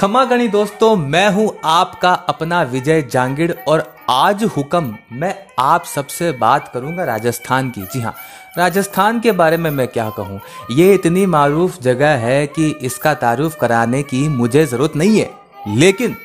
खमा 0.00 0.24
गणी 0.24 0.46
दोस्तों, 0.48 0.94
मैं 0.96 1.28
हूँ 1.30 1.50
आपका 1.64 2.10
अपना 2.28 2.62
विजय 2.62 3.02
जांगिड़ 3.02 3.52
और 3.68 3.82
आज 4.10 4.44
हुक्म 4.56 4.96
मैं 5.12 5.34
आप 5.58 5.84
सबसे 5.84 6.30
बात 6.32 6.70
करूँगा 6.74 7.04
राजस्थान 7.04 7.68
की। 7.70 7.82
जी 7.82 8.00
हाँ 8.00 8.14
राजस्थान 8.58 9.20
के 9.20 9.32
बारे 9.32 9.56
में 9.56 9.70
मैं 9.70 9.86
क्या 9.88 10.08
कहूँ? 10.10 10.40
ये 10.70 10.94
इतनी 10.94 11.26
मारूफ 11.26 11.80
जगह 11.82 12.16
है 12.18 12.46
कि 12.46 12.70
इसका 12.82 13.14
तारुफ 13.16 13.58
कराने 13.60 14.02
की 14.02 14.26
मुझे 14.28 14.64
ज़रूरत 14.66 14.96
नहीं 14.96 15.18
है। 15.18 15.30
लेकिन 15.76 16.16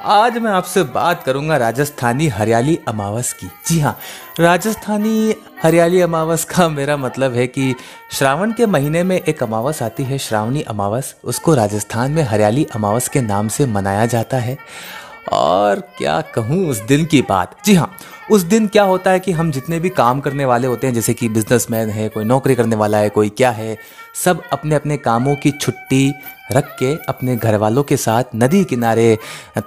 आज 0.00 0.36
मैं 0.38 0.50
आपसे 0.50 0.82
बात 0.84 1.22
करूँगा 1.24 1.56
राजस्थानी 1.56 2.26
हरियाली 2.28 2.78
अमावस 2.88 3.32
की। 3.32 3.46
जी 3.66 3.78
हाँ 3.80 3.96
राजस्थानी 4.40 5.34
हरियाली 5.62 6.00
अमावस 6.00 6.44
का 6.44 6.68
मेरा 6.68 6.96
मतलब 6.96 7.32
है 7.32 7.46
कि 7.46 7.74
श्रावण 8.12 8.52
के 8.52 8.66
महीने 8.66 9.02
में 9.02 9.16
एक 9.16 9.42
अमावस 9.42 9.82
आती 9.82 10.02
है, 10.02 10.18
श्रावणी 10.18 10.62
अमावस। 10.62 11.14
उसको 11.24 11.54
राजस्थान 11.54 12.10
में 12.10 12.22
हरियाली 12.22 12.66
अमावस 12.74 13.08
के 13.08 13.20
नाम 13.20 13.48
से 13.48 13.66
मनाया 13.66 14.06
जाता 14.06 14.36
है। 14.36 14.56
और 15.32 15.80
क्या 15.98 16.20
कहूँ 16.20 16.68
उस 16.68 16.78
दिन 16.78 17.04
की 17.04 17.22
बात? 17.22 17.56
जी 17.64 17.74
हाँ 17.74 17.92
उस 18.30 18.42
दिन 18.42 18.66
क्या 18.66 18.82
होता 18.82 19.10
है 19.10 19.20
कि 19.20 19.32
हम 19.32 19.50
जितने 19.50 19.80
भी 19.80 19.88
काम 19.88 20.20
करने 20.20 20.44
वाले 20.44 20.66
होते 20.66 20.86
हैं, 20.86 20.94
जैसे 20.94 21.14
कि 21.14 21.28
बिजनेसमैन 21.28 21.90
है, 21.90 22.08
कोई 22.08 22.24
नौकरी 22.24 22.54
करने 22.54 22.76
वाला 22.76 22.98
है, 22.98 23.08
कोई 23.08 23.28
क्या 23.28 23.50
है, 23.50 23.78
सब 24.24 24.42
अपने 24.52 24.74
अपने 24.74 24.96
कामों 24.96 25.36
की 25.36 25.50
छुट्टी 25.50 26.12
रख 26.52 26.76
के 26.78 26.94
अपने 27.08 27.36
घर 27.36 27.56
वालों 27.56 27.82
के 27.82 27.96
साथ 27.96 28.24
नदी 28.34 28.64
किनारे, 28.64 29.18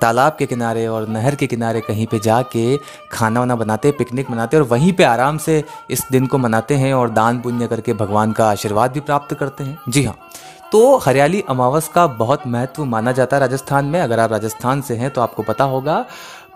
तालाब 0.01 0.35
के 0.39 0.45
किनारे 0.45 0.85
और 0.87 1.07
नहर 1.07 1.35
के 1.35 1.47
किनारे 1.47 1.81
कहीं 1.81 2.07
पे 2.07 2.19
जाके 2.19 2.77
खाना 3.11 3.39
वाना 3.39 3.55
बनाते, 3.55 3.91
पिकनिक 3.91 4.31
मनाते 4.31 4.57
और 4.57 4.63
वहीं 4.63 4.93
पे 4.93 5.03
आराम 5.03 5.37
से 5.37 5.63
इस 5.89 6.05
दिन 6.11 6.25
को 6.25 6.37
मनाते 6.37 6.75
हैं 6.75 6.93
और 6.93 7.09
दान 7.09 7.39
पुण्य 7.39 7.67
करके 7.67 7.93
भगवान 7.93 8.31
का 8.31 8.49
आशीर्वाद 8.49 8.91
भी 8.91 8.99
प्राप्त 8.99 9.35
करते 9.35 9.63
हैं। 9.63 9.77
जी 9.89 10.03
हाँ। 10.03 10.17
तो 10.71 10.97
हरियाली 10.97 11.43
अमावस 11.49 11.87
का 11.87 12.05
बहुत 12.07 12.45
महत्व 12.47 12.83
माना 12.85 13.11
जाता 13.11 13.35
है 13.35 13.39
राजस्थान 13.39 13.85
में। 13.85 13.99
अगर 14.01 14.19
आप 14.19 14.31
राजस्थान 14.31 14.81
से 14.81 14.95
हैं 14.95 15.09
तो 15.09 15.21
आपको 15.21 15.43
पता 15.43 15.63
होगा 15.63 16.05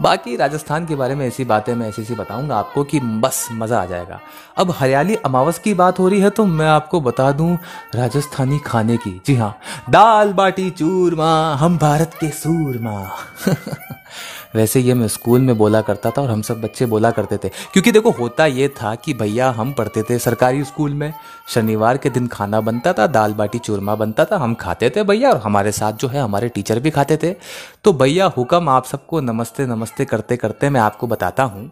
बाकी 0.01 0.35
राजस्थान 0.35 0.85
के 0.85 0.95
बारे 0.95 1.15
में 1.15 1.27
ऐसी 1.27 1.45
बातें 1.45 1.75
मैं 1.75 1.89
ऐसी 1.89 2.01
ऐसी 2.01 2.15
बताऊँगा 2.15 2.57
आपको 2.57 2.83
कि 2.83 2.99
बस 2.99 3.49
मज़ा 3.51 3.81
आ 3.81 3.85
जाएगा। 3.85 4.19
अब 4.57 4.71
हरियाली 4.71 5.15
अमावस 5.15 5.59
की 5.59 5.73
बात 5.73 5.99
हो 5.99 6.07
रही 6.07 6.19
है 6.19 6.29
तो 6.29 6.45
मैं 6.45 6.67
आपको 6.67 7.01
बता 7.01 7.31
दूँ 7.31 7.57
राजस्थानी 7.95 8.59
खाने 8.59 8.97
की। 8.97 9.21
जी 9.25 9.35
हाँ 9.35 9.57
दाल 9.89 10.33
बाटी 10.33 10.69
चूरमा, 10.69 11.55
हम 11.55 11.77
भारत 11.77 12.11
के 12.13 12.29
सूरमा। 12.29 13.17
वैसे 14.55 14.79
ये 14.79 14.93
मैं 14.93 15.07
स्कूल 15.07 15.41
में 15.41 15.57
बोला 15.57 15.81
करता 15.81 16.11
था 16.11 16.21
और 16.21 16.29
हम 16.29 16.41
सब 16.41 16.61
बच्चे 16.61 16.85
बोला 16.85 17.11
करते 17.11 17.37
थे। 17.37 17.49
क्योंकि 17.49 17.91
देखो, 17.91 18.11
होता 18.11 18.45
ये 18.45 18.67
था 18.67 18.95
कि 18.95 19.13
भैया 19.13 19.49
हम 19.49 19.73
पढ़ते 19.73 20.03
थे 20.03 20.19
सरकारी 20.19 20.63
स्कूल 20.63 20.93
में। 20.93 21.13
शनिवार 21.47 21.97
के 21.97 22.09
दिन 22.09 22.27
खाना 22.27 22.61
बनता 22.61 22.93
था, 22.93 23.07
दाल 23.07 23.33
बाटी 23.33 23.59
चूरमा 23.59 23.95
बनता 23.95 24.25
था, 24.25 24.37
हम 24.37 24.53
खाते 24.53 24.89
थे 24.89 25.03
भैया 25.03 25.29
और 25.29 25.37
हमारे 25.37 25.71
साथ 25.71 25.93
जो 25.93 26.07
है 26.07 26.21
हमारे 26.21 26.49
टीचर 26.49 26.79
भी 26.79 26.89
खाते 26.89 27.17
थे। 27.17 27.35
तो 27.83 27.93
भैया 27.93 28.25
हुक्म 28.25 28.69
आप 28.69 28.85
सबको 28.85 29.21
नमस्ते 29.21 29.65
नमस्ते 29.65 29.84
करते 30.05 30.37
करते 30.37 30.69
मैं 30.69 30.81
आपको 30.81 31.07
बताता 31.07 31.43
हूँ 31.43 31.67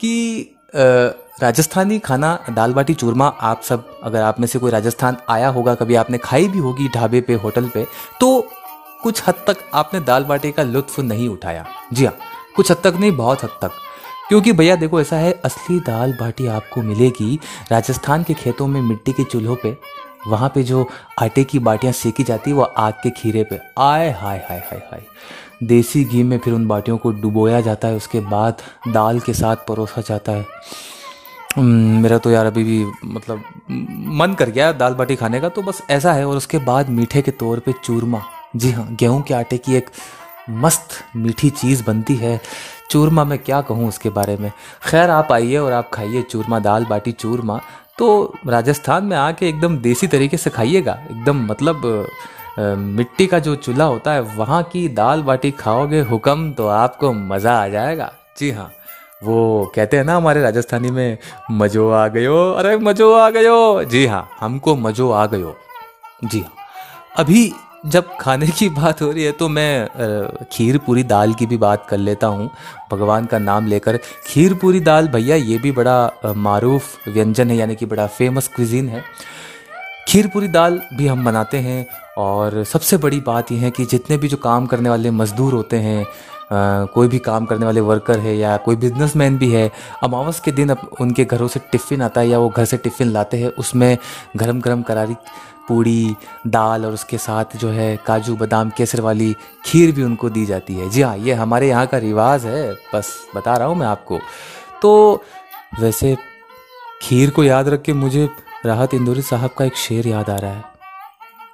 कि 0.00 0.56
राजस्थानी 0.74 1.98
खाना 1.98 2.38
दाल 2.50 2.72
बाटी 2.74 2.94
चूरमा 2.94 3.26
आप 3.40 3.62
सब, 3.62 3.84
अगर 4.02 4.22
आप 4.22 4.40
में 4.40 4.46
से 4.46 4.58
कोई 4.58 4.70
राजस्थान 4.70 5.16
आया 5.30 5.48
होगा, 5.48 5.74
कभी 5.74 5.94
आपने 5.94 6.18
खाई 6.18 6.48
भी 6.48 6.58
होगी 6.58 6.88
ढाबे 6.88 7.20
पे, 7.20 7.34
होटल 7.34 7.68
पे 7.68 7.86
तो 8.20 8.48
कुछ 9.02 9.22
हद 9.28 9.34
तक 9.46 9.56
आपने 9.74 10.00
दाल 10.00 10.24
बाटी 10.24 10.50
का 10.52 10.62
लुत्फ 10.62 10.98
नहीं 11.00 11.28
उठाया। 11.28 11.64
जी 11.92 12.04
हाँ 12.04 12.16
कुछ 12.56 12.70
हद 12.70 12.80
तक 12.84 12.96
नहीं, 13.00 13.12
बहुत 13.12 13.44
हद 13.44 13.50
तक। 13.62 13.70
क्योंकि 14.28 14.52
भैया 14.52 14.76
देखो, 14.76 15.00
ऐसा 15.00 15.16
है, 15.16 15.32
असली 15.44 15.78
दाल 15.80 16.12
बाटी 16.12 16.46
आपको 16.48 16.82
मिलेगी 16.82 17.38
राजस्थान 17.70 18.22
के 18.22 18.34
खेतों 18.34 18.66
में 18.66 18.80
मिट्टी 18.82 19.12
के 19.12 19.24
चूल्हों 19.24 19.56
पे 19.56 19.76
वहाँ 20.28 20.48
पे 20.54 20.62
जो 20.62 20.88
आटे 21.18 21.44
की 21.44 21.58
बाटियाँ 21.58 21.92
सेकी 21.92 22.24
जाती 22.24 22.50
है, 22.50 22.56
वो 22.56 22.62
आग 22.62 22.92
के 23.02 23.10
खीरे 23.10 23.44
पे। 23.44 23.58
आए, 23.78 24.10
हाय 24.12 24.38
हाय 24.38 24.58
हाय 24.58 24.82
हाय। 24.90 25.02
देसी 25.62 26.04
घी 26.04 26.22
में 26.22 26.38
फिर 26.38 26.54
उन 26.54 26.66
बाटियों 26.66 26.98
को 26.98 27.10
डुबोया 27.12 27.60
जाता 27.60 27.88
है, 27.88 27.94
उसके 27.94 28.20
बाद 28.20 28.62
दाल 28.88 29.20
के 29.20 29.34
साथ 29.34 29.56
परोसा 29.68 30.00
जाता 30.00 30.32
है। 30.32 30.46
मेरा 31.58 32.18
तो 32.18 32.30
यार 32.30 32.46
अभी 32.46 32.64
भी 32.64 32.84
मतलब 33.04 33.42
मन 34.14 34.34
कर 34.38 34.50
गया 34.50 34.72
दाल 34.72 34.94
बाटी 34.94 35.16
खाने 35.16 35.40
का 35.40 35.48
तो 35.48 35.62
बस 35.62 35.82
ऐसा 35.90 36.12
है। 36.12 36.26
और 36.26 36.36
उसके 36.36 36.58
बाद 36.58 36.88
मीठे 36.88 37.22
के 37.22 37.30
तौर 37.30 37.58
पे 37.58 37.72
चूरमा। 37.84 38.22
जी 38.56 38.70
हाँ 38.70 38.86
गेहूँ 38.90 39.22
के 39.22 39.34
आटे 39.34 39.58
की 39.58 39.74
एक 39.74 39.90
मस्त 40.50 40.88
मीठी 41.16 41.50
चीज़ 41.50 41.84
बनती 41.84 42.16
है। 42.16 42.40
चूरमा 42.90 43.24
मैं 43.24 43.38
क्या 43.38 43.60
कहूँ 43.60 43.88
उसके 43.88 44.10
बारे 44.10 44.36
में? 44.36 44.52
खैर, 44.86 45.10
आप 45.10 45.32
आइए 45.32 45.56
और 45.56 45.72
आप 45.72 45.90
खाइए 45.90 46.22
चूरमा 46.22 46.58
दाल 46.58 46.84
बाटी 46.84 47.12
चूरमा। 47.12 47.60
तो 48.00 48.34
राजस्थान 48.46 49.04
में 49.04 49.16
आके 49.16 49.48
एकदम 49.48 49.76
देसी 49.78 50.06
तरीके 50.08 50.36
से 50.36 50.50
खाइएगा। 50.50 50.92
एकदम 51.10 51.44
मतलब 51.46 51.82
मिट्टी 52.58 53.26
का 53.26 53.38
जो 53.38 53.54
चूल्हा 53.56 53.86
होता 53.86 54.12
है, 54.12 54.20
वहाँ 54.20 54.62
की 54.62 54.88
दाल 54.90 55.22
बाटी 55.22 55.50
खाओगे 55.52 56.00
हुक्म 56.02 56.52
तो 56.52 56.66
आपको 56.68 57.12
मज़ा 57.12 57.54
आ 57.54 57.68
जाएगा। 57.68 58.12
जी 58.38 58.50
हाँ 58.50 58.70
वो 59.22 59.72
कहते 59.74 59.96
हैं 59.96 60.04
ना 60.04 60.16
हमारे 60.16 60.42
राजस्थानी 60.42 60.90
में, 60.90 61.18
मज़ो 61.50 61.88
आ 61.90 62.06
गयो, 62.08 62.36
अरे 62.52 62.76
मज़ो 62.78 63.12
आ 63.12 63.28
गयो। 63.30 63.84
जी 63.84 64.06
हाँ 64.06 64.28
हमको 64.40 64.76
मज़ो 64.78 65.10
आ 65.10 65.26
गयो। 65.26 65.54
जी 66.24 66.40
हाँ 66.40 66.54
अभी 67.18 67.52
जब 67.84 68.08
खाने 68.20 68.46
की 68.48 68.68
बात 68.70 69.00
हो 69.02 69.10
रही 69.10 69.24
है 69.24 69.32
तो 69.32 69.48
मैं 69.48 70.46
खीर 70.52 70.78
पूरी 70.78 71.02
दाल 71.04 71.32
की 71.34 71.46
भी 71.46 71.56
बात 71.56 71.86
कर 71.88 71.98
लेता 71.98 72.26
हूँ, 72.26 72.50
भगवान 72.90 73.26
का 73.26 73.38
नाम 73.38 73.66
लेकर। 73.66 73.98
खीर 74.26 74.54
पूरी 74.54 74.80
दाल 74.80 75.08
भैया 75.08 75.36
ये 75.36 75.58
भी 75.58 75.72
बड़ा 75.72 76.32
मारूफ 76.36 77.08
व्यंजन 77.08 77.50
है, 77.50 77.56
यानी 77.56 77.76
कि 77.76 77.86
बड़ा 77.86 78.06
फ़ेमस 78.08 78.48
क्विजीन 78.48 78.88
है। 78.88 79.02
खीर 80.08 80.26
पूरी 80.26 80.48
दाल 80.48 80.80
भी 80.94 81.06
हम 81.06 81.24
बनाते 81.24 81.58
हैं 81.58 81.86
और 82.18 82.62
सबसे 82.64 82.96
बड़ी 82.96 83.20
बात 83.22 83.52
यह 83.52 83.60
है 83.60 83.70
कि 83.70 83.84
जितने 83.86 84.16
भी 84.16 84.28
जो 84.28 84.36
काम 84.38 84.66
करने 84.66 84.90
वाले 84.90 85.10
मज़दूर 85.12 85.54
होते 85.54 85.76
हैं 85.78 86.04
कोई 86.52 87.08
भी 87.08 87.18
काम 87.20 87.44
करने 87.46 87.66
वाले 87.66 87.80
वर्कर 87.82 88.18
है 88.18 88.36
या 88.36 88.56
कोई 88.56 88.76
बिजनेसमैन 88.76 89.36
भी 89.38 89.50
है, 89.52 89.70
अमावस 90.02 90.40
के 90.40 90.52
दिन 90.52 90.70
उनके 90.70 91.24
घरों 91.24 91.48
से 91.48 91.60
टिफ़िन 91.72 92.02
आता 92.02 92.20
है 92.20 92.28
या 92.28 92.38
वो 92.38 92.48
घर 92.48 92.64
से 92.64 92.76
टिफ़िन 92.78 93.08
लाते 93.08 93.36
हैं, 93.36 93.48
उसमें 93.48 93.96
गरम 94.36 94.60
गरम 94.60 94.82
करारी 94.82 95.14
पूड़ी, 95.68 96.16
दाल 96.46 96.86
और 96.86 96.92
उसके 96.92 97.18
साथ 97.18 97.56
जो 97.56 97.68
है 97.70 97.96
काजू, 98.06 98.34
बादाम, 98.36 98.70
केसर 98.70 99.00
वाली 99.00 99.34
खीर 99.64 99.92
भी 99.92 100.02
उनको 100.02 100.30
दी 100.30 100.44
जाती 100.46 100.74
है। 100.74 100.88
जी 100.90 101.02
हाँ 101.02 101.16
ये 101.18 101.32
हमारे 101.34 101.68
यहाँ 101.68 101.86
का 101.86 101.98
रिवाज 101.98 102.46
है, 102.46 102.72
बस 102.94 103.12
बता 103.36 103.54
रहा 103.54 103.68
हूँ 103.68 103.76
मैं 103.76 103.86
आपको। 103.86 104.18
तो 104.82 105.22
वैसे 105.80 106.16
खीर 107.02 107.30
को 107.30 107.44
याद 107.44 107.68
रख 107.68 107.82
के 107.82 107.92
मुझे 107.92 108.28
राहत 108.66 108.94
इंदौरी 108.94 109.22
साहब 109.22 109.50
का 109.50 109.64
एक 109.64 109.76
शेर 109.76 110.08
याद 110.08 110.30
आ 110.30 110.36
रहा 110.36 110.50
है। 110.50 110.64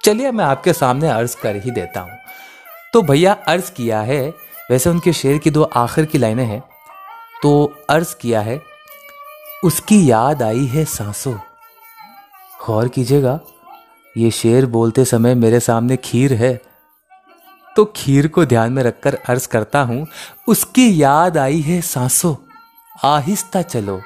चलिए 0.03 0.31
मैं 0.31 0.45
आपके 0.45 0.73
सामने 0.73 1.07
अर्ज़ 1.09 1.35
कर 1.43 1.55
ही 1.55 1.71
देता 1.71 1.99
हूँ। 1.99 2.17
तो 2.93 3.01
भैया, 3.01 3.33
अर्ज़ 3.33 3.71
किया 3.71 4.01
है 4.01 4.33
वैसे 4.71 4.89
उनके 4.89 5.13
शेर 5.13 5.37
की 5.37 5.49
दो 5.49 5.63
आखिर 5.63 6.05
की 6.05 6.17
लाइनें 6.17 6.45
हैं। 6.45 6.63
तो 7.43 7.73
अर्ज़ 7.89 8.15
किया 8.15 8.41
है, 8.41 8.61
उसकी 9.63 10.11
याद 10.11 10.43
आई 10.43 10.65
है 10.65 10.85
सांसों। 10.85 11.35
गौर 12.67 12.87
कीजिएगा, 12.87 13.39
ये 14.17 14.31
शेर 14.31 14.65
बोलते 14.65 15.05
समय 15.05 15.35
मेरे 15.35 15.59
सामने 15.59 15.97
खीर 15.97 16.33
है। 16.33 16.61
तो 17.75 17.93
खीर 17.95 18.27
को 18.27 18.45
ध्यान 18.45 18.73
में 18.73 18.83
रखकर 18.83 19.15
अर्ज़ 19.15 19.47
करता 19.47 19.81
हूँ, 19.81 20.07
उसकी 20.47 21.01
याद 21.01 21.37
आई 21.37 21.61
है 21.61 21.81
सांसों। 21.81 22.35
आहिस्ता 23.03 23.61
चलो, 23.61 24.01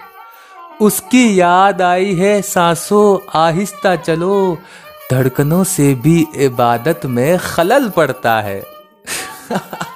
उसकी 0.82 1.40
याद 1.40 1.82
आई 1.82 2.16
है 2.16 2.42
सांसों। 2.42 3.40
आहिस्ता 3.40 3.96
चलो, 3.96 4.58
धड़कनों 5.12 5.64
से 5.64 5.96
भी 5.96 6.28
इबादत 6.36 7.06
में 7.06 7.40
खलल 7.40 7.90
पड़ता 7.90 8.42
है। 8.42 8.66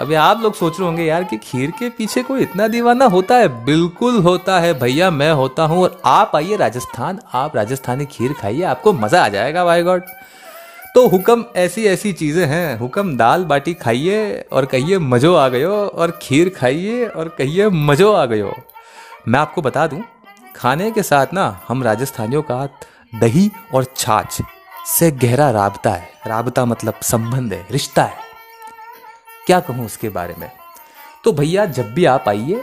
अभी 0.00 0.14
आप 0.14 0.40
लोग 0.42 0.54
सोच 0.54 0.78
रहे 0.78 0.86
होंगे 0.86 1.04
यार 1.04 1.24
कि 1.24 1.36
खीर 1.38 1.70
के 1.70 1.88
पीछे 1.88 2.22
कोई 2.22 2.42
इतना 2.42 2.66
दीवाना 2.68 3.04
होता 3.06 3.36
है? 3.36 3.48
बिल्कुल 3.64 4.16
होता 4.22 4.58
है 4.60 4.72
भैया, 4.74 5.10
मैं 5.10 5.30
होता 5.32 5.62
हूँ 5.62 5.82
और 5.82 6.00
आप 6.04 6.32
आइए 6.36 6.56
राजस्थान, 6.56 7.18
आप 7.34 7.56
राजस्थानी 7.56 8.06
खीर 8.06 8.32
खाइए, 8.32 8.62
आपको 8.62 8.92
मज़ा 8.92 9.24
आ 9.24 9.28
जाएगा 9.28 9.64
भाई 9.64 9.82
गॉड 9.82 10.02
तो 10.94 11.06
हुक्म 11.08 11.44
ऐसी 11.56 11.84
ऐसी 11.84 12.12
चीज़ें 12.12 12.44
हैं, 12.46 12.78
हुक्म 12.78 13.16
दाल 13.16 13.44
बाटी 13.44 13.74
खाइए 13.74 14.40
और 14.52 14.66
कहिए 14.66 14.98
मज़ो 14.98 15.34
आ 15.34 15.46
गयो, 15.48 15.72
और 15.72 16.18
खीर 16.22 16.48
खाइए 16.48 17.06
और 17.06 17.28
कहिए 17.28 17.68
मज़ो 17.68 18.12
आ 18.12 18.24
गयो। 18.26 18.54
मैं 19.28 19.40
आपको 19.40 19.62
बता 19.62 19.86
दूँ, 19.86 20.02
खाने 20.56 20.90
के 20.90 21.02
साथ 21.02 21.34
ना 21.34 21.46
हम 21.68 21.82
राजस्थानियों 21.82 22.42
का 22.42 22.66
दही 23.12 23.50
और 23.74 23.86
छाछ 23.96 24.40
से 24.88 25.10
गहरा 25.12 25.50
राबता 25.50 25.90
है। 25.90 26.08
राबता 26.26 26.64
मतलब 26.64 27.00
संबंध 27.02 27.52
है, 27.52 27.66
रिश्ता 27.70 28.02
है। 28.02 28.23
क्या 29.46 29.60
कहूँ 29.60 29.84
उसके 29.86 30.08
बारे 30.08 30.34
में? 30.38 30.50
तो 31.24 31.32
भैया, 31.32 31.64
जब 31.66 31.92
भी 31.94 32.04
आप 32.04 32.28
आइए 32.28 32.62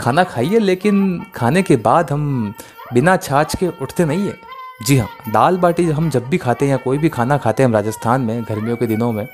खाना 0.00 0.24
खाइए, 0.24 0.58
लेकिन 0.58 1.24
खाने 1.34 1.62
के 1.62 1.76
बाद 1.78 2.10
हम 2.12 2.54
बिना 2.92 3.16
छाछ 3.16 3.56
के 3.56 3.68
उठते 3.82 4.04
नहीं 4.04 4.26
है। 4.26 4.38
जी 4.82 4.96
हाँ 4.98 5.08
दाल 5.28 5.56
बाटी 5.58 5.84
हम 5.86 6.08
जब 6.10 6.28
भी 6.28 6.38
खाते 6.38 6.64
हैं 6.64 6.72
या 6.72 6.76
कोई 6.76 6.98
भी 6.98 7.08
खाना 7.08 7.36
खाते 7.38 7.62
हैं 7.62 7.68
हम 7.68 7.74
राजस्थान 7.74 8.20
में, 8.20 8.42
गर्मियों 8.42 8.76
के 8.76 8.86
दिनों 8.86 9.10
में 9.12 9.26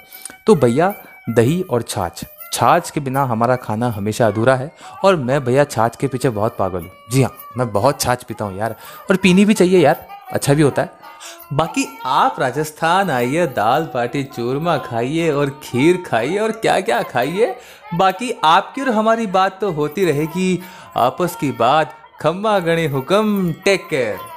तो 0.47 0.55
भैया, 0.55 0.93
दही 1.31 1.61
और 1.63 1.83
छाछ। 1.83 2.25
छाछ 2.53 2.91
के 2.91 3.01
बिना 3.01 3.23
हमारा 3.25 3.57
खाना 3.57 3.89
हमेशा 3.91 4.27
अधूरा 4.27 4.55
है 4.57 4.71
और 5.05 5.17
मैं 5.17 5.45
भैया, 5.45 5.65
छाछ 5.65 5.97
के 5.97 6.07
पीछे 6.07 6.31
बहुत 6.31 6.57
पागल 6.59 6.79
हूँ। 6.79 6.91
जी 7.13 7.23
हाँ 7.23 7.33
मैं 7.57 7.71
बहुत 7.73 8.01
छाछ 8.01 8.25
पीता 8.25 8.45
हूँ 8.45 8.59
यार। 8.59 8.75
और 9.11 9.17
पीनी 9.17 9.45
भी 9.45 9.55
चाहिए 9.55 9.81
यार। 9.81 10.07
अच्छा 10.32 10.55
भी 10.55 10.62
होता 10.62 10.82
है। 10.82 10.99
बाकी 11.53 11.87
आप 12.06 12.37
राजस्थान 12.41 13.11
आइए, 13.11 13.47
दाल 13.47 13.82
बाटी 13.94 14.23
चूरमा 14.25 14.77
खाइए 14.79 15.31
और 15.31 15.50
खीर 15.62 16.03
खाइए 16.06 16.38
और 16.38 16.53
क्या 16.53 16.81
क्या 16.81 17.03
खाइए। 17.03 17.55
बाकी 17.94 18.32
आपकी 18.44 18.82
और 18.82 18.91
हमारी 18.91 19.27
बात 19.27 19.61
तो 19.61 19.71
होती 19.73 20.05
रहेगी। 20.05 20.62
आपस 20.97 21.37
की 21.37 21.53
बात, 21.53 21.94
खम्मा 22.21 22.59
गणी 22.59 22.87
हुक्म 22.87 23.53
टेक 23.65 23.87
केयर 23.91 24.30